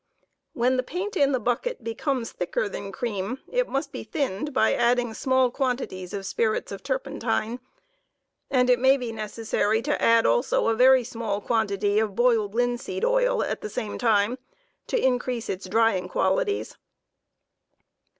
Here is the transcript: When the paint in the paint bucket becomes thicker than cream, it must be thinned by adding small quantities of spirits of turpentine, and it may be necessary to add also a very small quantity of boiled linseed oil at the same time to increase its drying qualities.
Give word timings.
When 0.53 0.77
the 0.77 0.81
paint 0.81 1.15
in 1.15 1.31
the 1.31 1.37
paint 1.37 1.43
bucket 1.45 1.83
becomes 1.83 2.31
thicker 2.31 2.67
than 2.67 2.91
cream, 2.91 3.37
it 3.47 3.67
must 3.69 3.91
be 3.91 4.03
thinned 4.03 4.51
by 4.51 4.73
adding 4.73 5.13
small 5.13 5.51
quantities 5.51 6.11
of 6.11 6.25
spirits 6.25 6.71
of 6.71 6.81
turpentine, 6.81 7.59
and 8.49 8.67
it 8.67 8.79
may 8.79 8.97
be 8.97 9.11
necessary 9.11 9.79
to 9.83 10.01
add 10.01 10.25
also 10.25 10.69
a 10.69 10.73
very 10.75 11.03
small 11.03 11.39
quantity 11.39 11.99
of 11.99 12.15
boiled 12.15 12.55
linseed 12.55 13.05
oil 13.05 13.43
at 13.43 13.61
the 13.61 13.69
same 13.69 13.99
time 13.99 14.39
to 14.87 14.97
increase 14.99 15.49
its 15.49 15.69
drying 15.69 16.07
qualities. 16.09 16.77